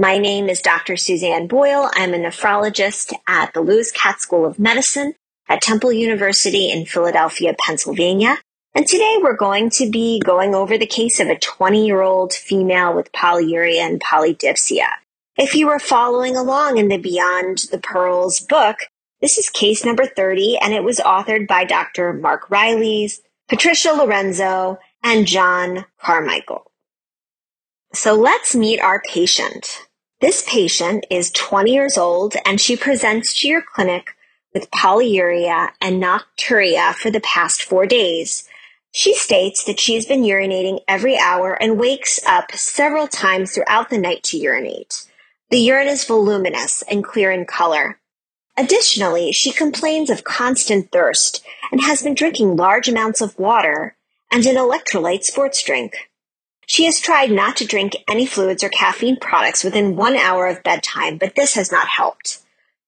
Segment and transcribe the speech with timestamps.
[0.00, 0.96] My name is Dr.
[0.96, 1.90] Suzanne Boyle.
[1.92, 5.12] I'm a nephrologist at the Lewis Katz School of Medicine
[5.46, 8.38] at Temple University in Philadelphia, Pennsylvania.
[8.74, 12.32] And today we're going to be going over the case of a 20 year old
[12.32, 14.88] female with polyuria and polydipsia.
[15.36, 18.78] If you were following along in the Beyond the Pearls book,
[19.20, 22.14] this is case number 30, and it was authored by Dr.
[22.14, 26.72] Mark Rileys, Patricia Lorenzo, and John Carmichael.
[27.92, 29.88] So let's meet our patient.
[30.20, 34.14] This patient is 20 years old and she presents to your clinic
[34.52, 38.46] with polyuria and nocturia for the past four days.
[38.92, 43.88] She states that she has been urinating every hour and wakes up several times throughout
[43.88, 45.06] the night to urinate.
[45.48, 47.98] The urine is voluminous and clear in color.
[48.58, 53.96] Additionally, she complains of constant thirst and has been drinking large amounts of water
[54.30, 56.09] and an electrolyte sports drink.
[56.70, 60.62] She has tried not to drink any fluids or caffeine products within one hour of
[60.62, 62.38] bedtime, but this has not helped.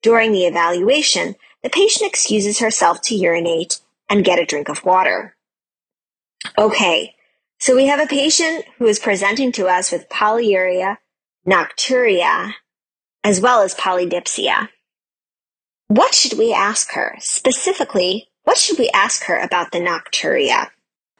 [0.02, 5.34] During the evaluation, the patient excuses herself to urinate and get a drink of water.
[6.56, 7.16] Okay,
[7.58, 10.98] so we have a patient who is presenting to us with polyuria,
[11.44, 12.52] nocturia,
[13.24, 14.69] as well as polydipsia.
[15.89, 17.17] What should we ask her?
[17.19, 20.69] Specifically, what should we ask her about the nocturia?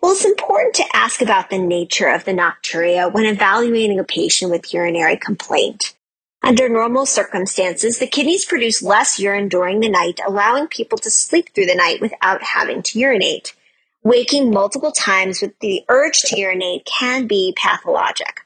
[0.03, 4.51] Well, it's important to ask about the nature of the nocturia when evaluating a patient
[4.51, 5.95] with urinary complaint.
[6.43, 11.51] Under normal circumstances, the kidneys produce less urine during the night, allowing people to sleep
[11.55, 13.55] through the night without having to urinate.
[14.03, 18.41] Waking multiple times with the urge to urinate can be pathologic.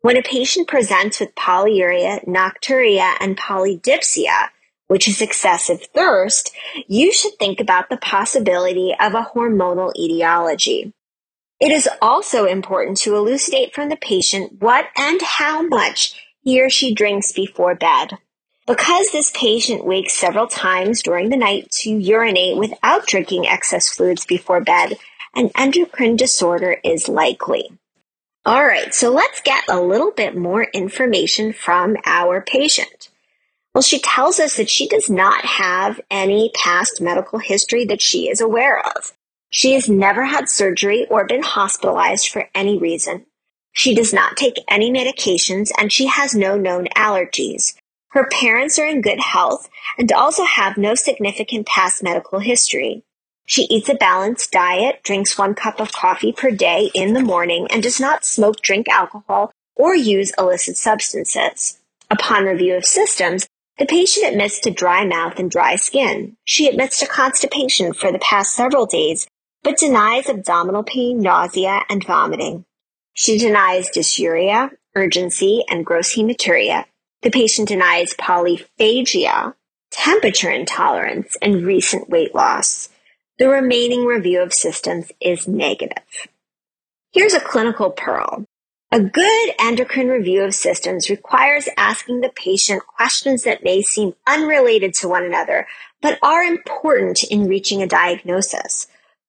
[0.00, 4.48] When a patient presents with polyuria, nocturia, and polydipsia,
[4.88, 6.50] which is excessive thirst,
[6.88, 10.92] you should think about the possibility of a hormonal etiology.
[11.60, 16.70] It is also important to elucidate from the patient what and how much he or
[16.70, 18.18] she drinks before bed.
[18.66, 24.24] Because this patient wakes several times during the night to urinate without drinking excess fluids
[24.24, 24.98] before bed,
[25.34, 27.70] an endocrine disorder is likely.
[28.46, 33.08] All right, so let's get a little bit more information from our patient.
[33.74, 38.28] Well, she tells us that she does not have any past medical history that she
[38.28, 39.12] is aware of.
[39.50, 43.26] She has never had surgery or been hospitalized for any reason.
[43.72, 47.74] She does not take any medications and she has no known allergies.
[48.10, 53.04] Her parents are in good health and also have no significant past medical history.
[53.46, 57.66] She eats a balanced diet, drinks one cup of coffee per day in the morning,
[57.70, 61.78] and does not smoke, drink alcohol, or use illicit substances.
[62.10, 63.46] Upon review of systems,
[63.78, 66.36] the patient admits to dry mouth and dry skin.
[66.44, 69.26] She admits to constipation for the past several days,
[69.62, 72.64] but denies abdominal pain, nausea, and vomiting.
[73.12, 76.84] She denies dysuria, urgency, and gross hematuria.
[77.22, 79.54] The patient denies polyphagia,
[79.90, 82.88] temperature intolerance, and recent weight loss.
[83.38, 86.28] The remaining review of systems is negative.
[87.12, 88.44] Here's a clinical pearl.
[88.90, 94.94] A good endocrine review of systems requires asking the patient questions that may seem unrelated
[94.94, 95.66] to one another,
[96.00, 98.86] but are important in reaching a diagnosis.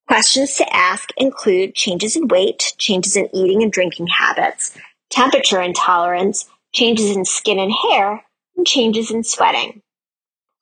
[0.10, 4.76] Questions to ask include changes in weight, changes in eating and drinking habits,
[5.12, 8.26] temperature intolerance, changes in skin and hair,
[8.58, 9.84] and changes in sweating.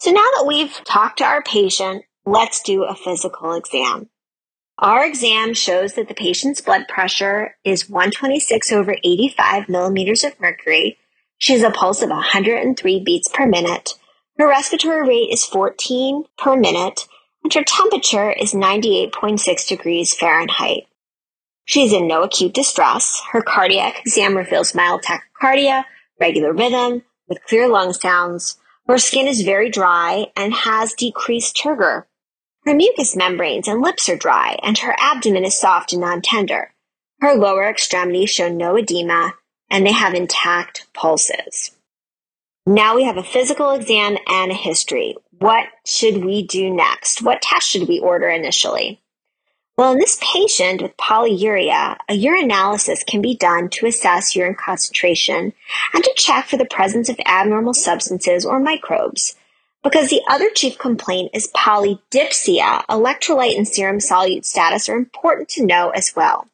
[0.02, 4.09] So now that we've talked to our patient, let's do a physical exam.
[4.80, 10.97] Our exam shows that the patient's blood pressure is 126 over 85 millimeters of mercury.
[11.38, 13.94] She has a pulse of 103 beats per minute.
[14.38, 17.07] Her respiratory rate is 14 per minute,
[17.54, 20.88] her temperature is 98.6 degrees Fahrenheit.
[21.66, 23.22] She is in no acute distress.
[23.31, 25.86] Her cardiac exam reveals mild tachycardia,
[26.19, 28.57] regular rhythm, with clear lung sounds.
[28.88, 32.06] Her skin is very dry and has decreased turgor.
[32.66, 36.74] Her mucous membranes and lips are dry, and her abdomen is soft and non-tender.
[37.19, 39.34] Her lower extremities show no edema,
[39.69, 41.72] and they have intact pulses.
[42.66, 45.16] Now we have a physical exam and a history.
[45.39, 47.22] What should we do next?
[47.22, 49.01] What test should we order initially?
[49.78, 55.54] Well, in this patient with polyuria, a urinalysis can be done to assess urine concentration
[55.94, 59.36] and to check for the presence of abnormal substances or microbes.
[59.84, 65.66] Because the other chief complaint is polydipsia, electrolyte and serum solute status are important to
[65.66, 66.48] know as well.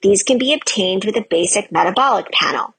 [0.00, 2.74] These can be obtained with a basic metabolic panel.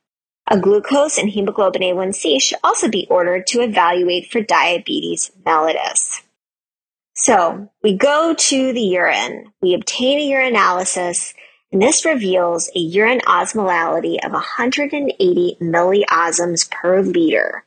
[0.49, 6.21] A glucose and hemoglobin A1C should also be ordered to evaluate for diabetes mellitus.
[7.15, 11.33] So we go to the urine, we obtain a urinalysis,
[11.71, 17.65] and this reveals a urine osmolality of 180 milliosms per liter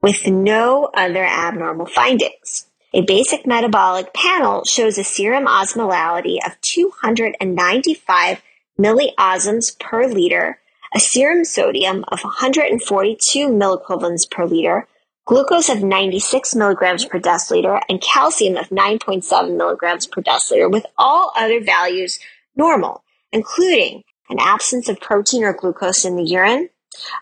[0.00, 2.66] with no other abnormal findings.
[2.94, 8.42] A basic metabolic panel shows a serum osmolality of 295
[8.78, 10.57] milliosms per liter,
[10.94, 14.86] a serum sodium of 142 milliequivalents per liter,
[15.26, 21.32] glucose of 96 milligrams per deciliter, and calcium of 9.7 milligrams per deciliter, with all
[21.36, 22.18] other values
[22.56, 23.02] normal,
[23.32, 26.68] including an absence of protein or glucose in the urine,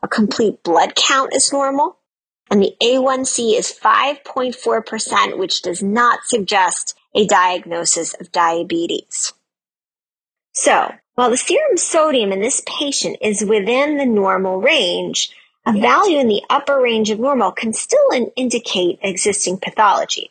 [0.03, 1.99] a complete blood count is normal,
[2.51, 9.33] and the A1C is 5.4%, which does not suggest a diagnosis of diabetes.
[10.53, 15.31] So, while the serum sodium in this patient is within the normal range,
[15.67, 20.31] a value in the upper range of normal can still indicate existing pathology.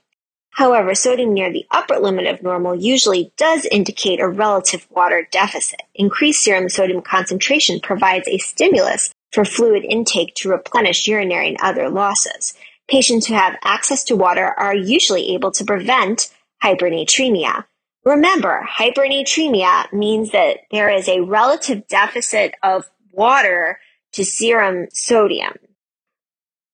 [0.52, 5.82] However, sodium near the upper limit of normal usually does indicate a relative water deficit.
[5.96, 11.90] Increased serum sodium concentration provides a stimulus for fluid intake to replenish urinary and other
[11.90, 12.54] losses.
[12.88, 16.32] Patients who have access to water are usually able to prevent
[16.64, 17.66] hypernatremia.
[18.06, 23.80] Remember, hypernatremia means that there is a relative deficit of water
[24.14, 25.54] to serum sodium.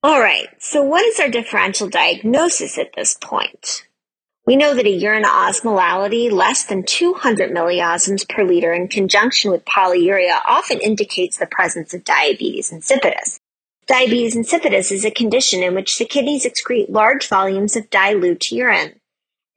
[0.03, 3.87] All right, so what is our differential diagnosis at this point?
[4.45, 9.63] We know that a urine osmolality less than 200 milliosms per liter in conjunction with
[9.63, 13.39] polyuria often indicates the presence of diabetes insipidus.
[13.87, 19.00] Diabetes insipidus is a condition in which the kidneys excrete large volumes of dilute urine.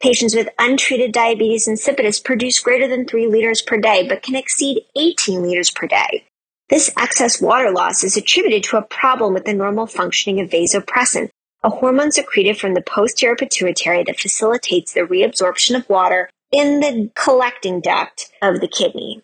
[0.05, 4.83] Patients with untreated diabetes insipidus produce greater than 3 liters per day but can exceed
[4.95, 6.27] 18 liters per day.
[6.69, 11.31] This excess water loss is attributed to a problem with the normal functioning of vasopressin,
[11.63, 17.11] a hormone secreted from the posterior pituitary that facilitates the reabsorption of water in the
[17.15, 19.23] collecting duct of the kidney.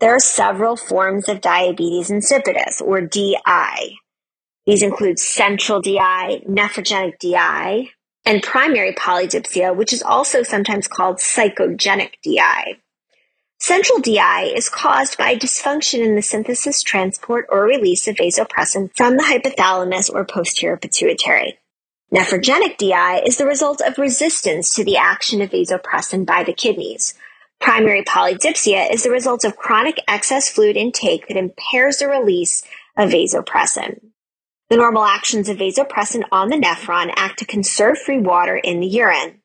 [0.00, 3.96] There are several forms of diabetes insipidus, or DI.
[4.66, 7.92] These include central DI, nephrogenic DI,
[8.26, 12.76] and primary polydipsia, which is also sometimes called psychogenic DI.
[13.58, 19.16] Central DI is caused by dysfunction in the synthesis, transport, or release of vasopressin from
[19.16, 21.58] the hypothalamus or posterior pituitary.
[22.14, 27.14] Nephrogenic DI is the result of resistance to the action of vasopressin by the kidneys.
[27.60, 32.62] Primary polydipsia is the result of chronic excess fluid intake that impairs the release
[32.96, 34.00] of vasopressin.
[34.68, 38.86] The normal actions of vasopressin on the nephron act to conserve free water in the
[38.86, 39.40] urine.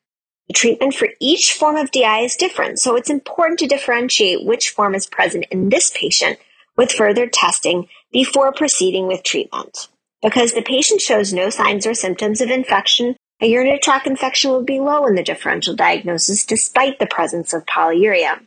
[0.48, 4.70] The treatment for each form of DI is different, so it's important to differentiate which
[4.70, 6.40] form is present in this patient
[6.76, 9.88] with further testing before proceeding with treatment.
[10.22, 14.64] Because the patient shows no signs or symptoms of infection, a urinary tract infection will
[14.64, 18.40] be low in the differential diagnosis despite the presence of polyuria.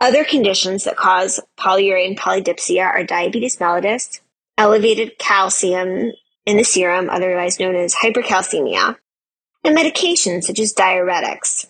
[0.00, 4.20] Other conditions that cause polyuria and polydipsia are diabetes mellitus,
[4.58, 6.12] elevated calcium
[6.46, 8.96] in the serum, otherwise known as hypercalcemia,
[9.64, 11.66] and medications such as diuretics.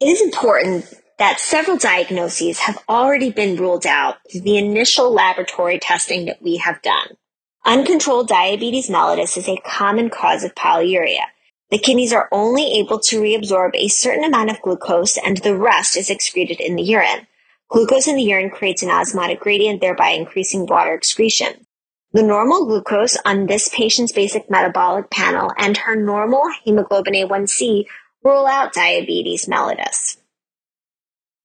[0.00, 5.78] It is important that several diagnoses have already been ruled out through the initial laboratory
[5.78, 7.16] testing that we have done.
[7.64, 11.22] Uncontrolled diabetes mellitus is a common cause of polyuria.
[11.70, 15.96] The kidneys are only able to reabsorb a certain amount of glucose and the rest
[15.96, 17.26] is excreted in the urine.
[17.68, 21.66] Glucose in the urine creates an osmotic gradient, thereby increasing water excretion.
[22.14, 27.86] The normal glucose on this patient's basic metabolic panel and her normal hemoglobin A1C
[28.22, 30.18] rule out diabetes mellitus.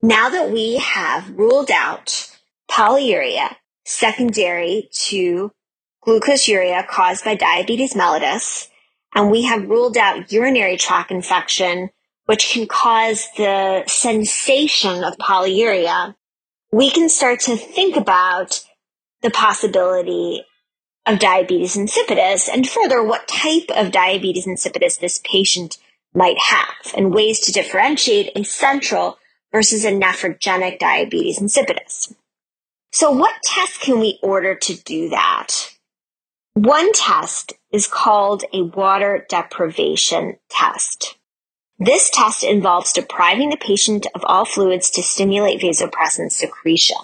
[0.01, 2.29] Now that we have ruled out
[2.69, 3.55] polyuria
[3.85, 5.53] secondary to
[6.05, 8.67] glucosuria caused by diabetes mellitus,
[9.15, 11.89] and we have ruled out urinary tract infection,
[12.25, 16.13] which can cause the sensation of polyuria,
[16.73, 18.61] we can start to think about
[19.21, 20.43] the possibility
[21.07, 25.77] of diabetes insipidus, and further, what type of diabetes insipidus this patient
[26.13, 29.17] might have, and ways to differentiate a central
[29.51, 32.13] versus a nephrogenic diabetes insipidus.
[32.91, 35.73] So, what test can we order to do that?
[36.53, 41.15] One test is called a water deprivation test.
[41.79, 46.97] This test involves depriving the patient of all fluids to stimulate vasopressin secretion.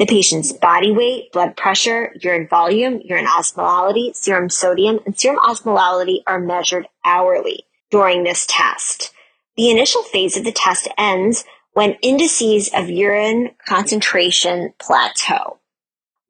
[0.00, 6.22] The patient's body weight, blood pressure, urine volume, urine osmolality, serum sodium, and serum osmolality
[6.26, 9.12] are measured hourly during this test.
[9.58, 15.58] The initial phase of the test ends when indices of urine concentration plateau.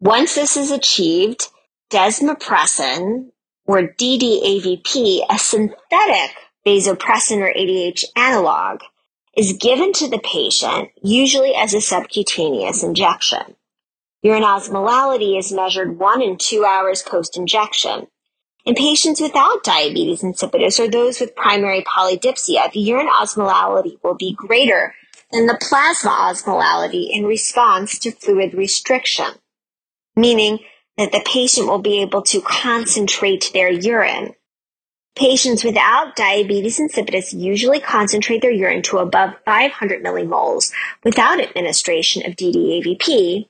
[0.01, 1.47] Once this is achieved,
[1.93, 3.31] desmopressin
[3.67, 6.37] or DDAVP, a synthetic
[6.67, 8.81] vasopressin or ADH analog,
[9.37, 13.55] is given to the patient, usually as a subcutaneous injection.
[14.23, 18.07] Urine osmolality is measured one and two hours post injection.
[18.67, 24.35] In patients without diabetes insipidus or those with primary polydipsia, the urine osmolality will be
[24.35, 24.95] greater
[25.33, 29.33] than the plasma osmolality in response to fluid restriction,
[30.15, 30.59] meaning
[30.99, 34.35] that the patient will be able to concentrate their urine.
[35.17, 40.73] Patients without diabetes insipidus usually concentrate their urine to above 500 millimoles
[41.03, 43.49] without administration of DDAVP,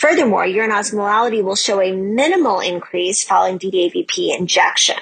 [0.00, 4.96] Furthermore, urine osmolality will show a minimal increase following DDAVP injection.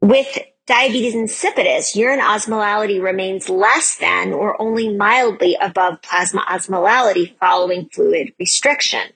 [0.00, 7.88] With diabetes insipidus, urine osmolality remains less than or only mildly above plasma osmolality following
[7.92, 9.08] fluid restriction.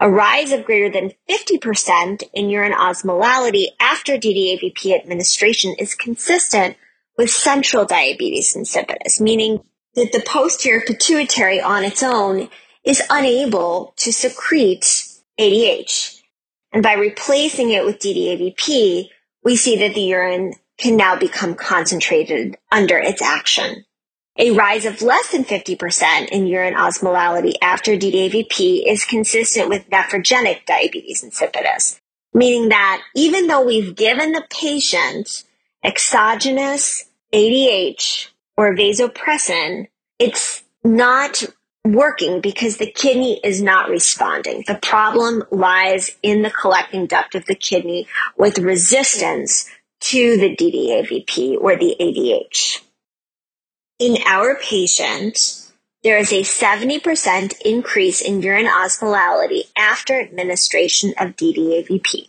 [0.00, 6.76] A rise of greater than 50% in urine osmolality after DDAVP administration is consistent
[7.16, 9.62] with central diabetes insipidus, meaning
[9.94, 12.48] that the posterior pituitary on its own
[12.84, 15.06] is unable to secrete
[15.38, 16.20] ADH.
[16.72, 19.08] And by replacing it with DDAVP,
[19.42, 23.84] we see that the urine can now become concentrated under its action.
[24.36, 30.66] A rise of less than 50% in urine osmolality after DDAVP is consistent with nephrogenic
[30.66, 32.00] diabetes insipidus,
[32.32, 35.44] meaning that even though we've given the patient
[35.84, 39.86] exogenous ADH or vasopressin,
[40.18, 41.44] it's not
[41.84, 44.64] working because the kidney is not responding.
[44.66, 49.68] The problem lies in the collecting duct of the kidney with resistance
[50.00, 52.80] to the DDAVP or the ADH.
[53.98, 55.70] In our patient,
[56.02, 62.28] there is a 70% increase in urine osmolality after administration of DDAVP.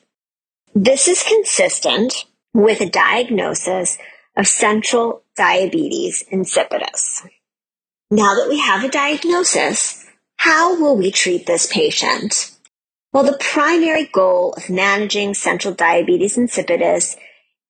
[0.73, 3.97] This is consistent with a diagnosis
[4.37, 7.27] of central diabetes insipidus.
[8.11, 10.05] Now that we have a diagnosis,
[10.37, 12.51] how will we treat this patient?
[13.11, 17.15] Well, the primary goal of managing central diabetes insipidus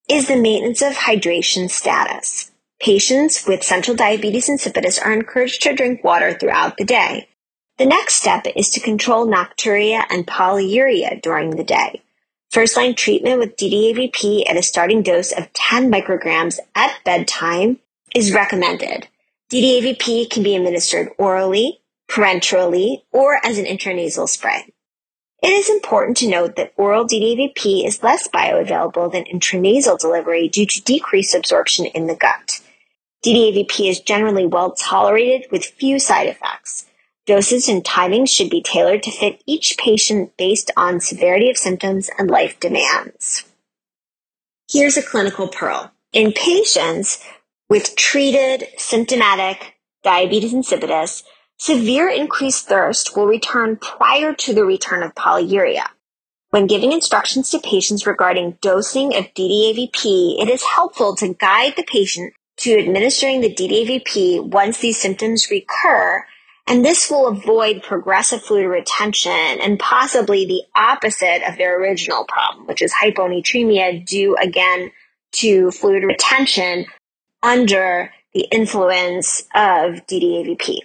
[0.10, 2.52] is the maintenance of hydration status.
[2.82, 7.30] Patients with central diabetes insipidus are encouraged to drink water throughout the day.
[7.78, 12.02] The next step is to control nocturia and polyuria during the day.
[12.52, 17.80] First line treatment with DDAVP at a starting dose of 10 micrograms at bedtime
[18.14, 19.08] is recommended.
[19.56, 21.80] DDAVP can be administered orally,
[22.12, 24.74] parenterally, or as an intranasal spray.
[25.42, 30.66] It is important to note that oral DDAVP is less bioavailable than intranasal delivery due
[30.66, 32.60] to decreased absorption in the gut.
[33.26, 36.88] DDAVP is generally well tolerated with few side effects.
[37.26, 42.10] Doses and timings should be tailored to fit each patient based on severity of symptoms
[42.20, 43.46] and life demands.
[44.70, 45.94] Here's a clinical pearl.
[46.12, 47.24] In patients
[47.70, 51.24] with treated symptomatic diabetes insipidus,
[51.58, 55.86] severe increased thirst will return prior to the return of polyuria.
[56.52, 61.84] When giving instructions to patients regarding dosing of DDAVP, it is helpful to guide the
[61.84, 66.24] patient to administering the DDAVP once these symptoms recur,
[66.68, 72.68] and this will avoid progressive fluid retention and possibly the opposite of their original problem,
[72.68, 74.92] which is hyponatremia due again
[75.34, 76.86] to fluid retention
[77.46, 80.80] under the influence of DDAVP.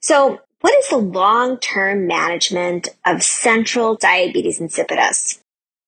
[0.00, 5.40] So, what is the long term management of central diabetes insipidus?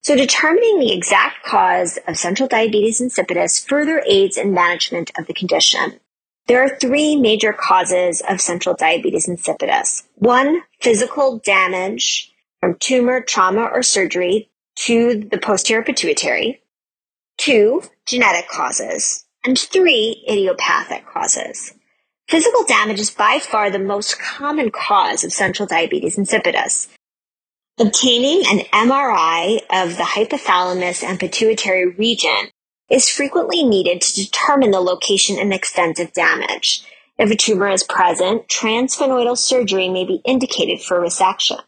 [0.03, 5.35] So, determining the exact cause of central diabetes insipidus further aids in management of the
[5.35, 6.01] condition.
[6.47, 10.05] There are three major causes of central diabetes insipidus.
[10.15, 16.61] One, physical damage from tumor, trauma, or surgery to the posterior pituitary.
[17.39, 21.73] Two, genetic causes and three idiopathic causes.
[22.29, 26.89] Physical damage is by far the most common cause of central diabetes insipidus.
[27.79, 32.51] Obtaining an MRI of the hypothalamus and pituitary region
[32.91, 36.85] is frequently needed to determine the location and extent of damage.
[37.19, 41.61] If a tumor is present, transsphenoidal surgery may be indicated for resection.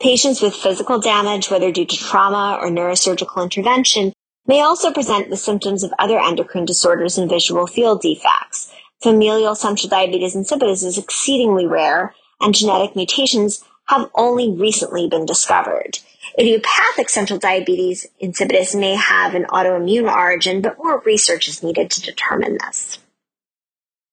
[0.00, 4.14] Patients with physical damage, whether due to trauma or neurosurgical intervention,
[4.50, 8.74] may also present with symptoms of other endocrine disorders and visual field defects.
[9.00, 16.00] Familial central diabetes insipidus is exceedingly rare, and genetic mutations have only recently been discovered.
[16.36, 22.02] Idiopathic central diabetes insipidus may have an autoimmune origin, but more research is needed to
[22.02, 22.98] determine this.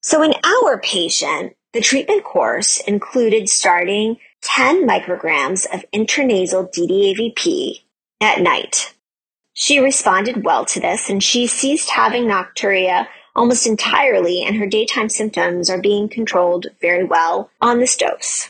[0.04, 7.82] So in our patient, the treatment course included starting 10 micrograms of intranasal DDAVP
[8.22, 8.94] at night.
[9.60, 15.10] She responded well to this and she ceased having nocturia almost entirely, and her daytime
[15.10, 18.50] symptoms are being controlled very well on this dose.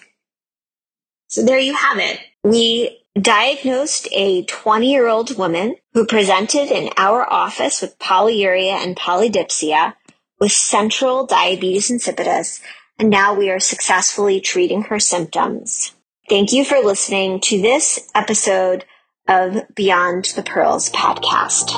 [1.30, 2.20] So there you have it.
[2.44, 8.98] We diagnosed a 20 year old woman who presented in our office with polyuria and
[8.98, 9.96] polydipsia
[10.42, 12.62] with central diabetes insipidus,
[13.00, 15.94] and now we are successfully treating her symptoms.
[16.28, 18.84] Thank you for listening to this episode
[19.28, 21.72] of Beyond the Pearls podcast.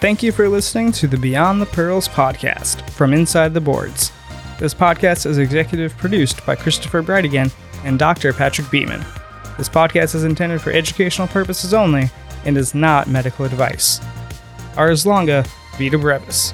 [0.00, 4.12] Thank you for listening to the Beyond the Pearls podcast from Inside the Boards.
[4.58, 7.52] This podcast is executive produced by Christopher Breitigan
[7.84, 8.32] and Dr.
[8.32, 9.04] Patrick Beeman.
[9.58, 12.10] This podcast is intended for educational purposes only
[12.44, 14.00] and is not medical advice.
[14.76, 15.44] Ars longa,
[15.78, 16.52] vita brevis.